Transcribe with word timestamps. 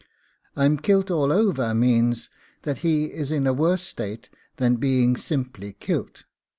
'I'm 0.55 0.77
kilt 0.79 1.11
all 1.11 1.31
over' 1.31 1.75
means 1.75 2.31
that 2.63 2.79
he 2.79 3.05
is 3.11 3.31
in 3.31 3.45
a 3.45 3.53
worse 3.53 3.83
state 3.83 4.31
than 4.57 4.77
being 4.77 5.15
simply 5.15 5.73
'kilt. 5.73 6.23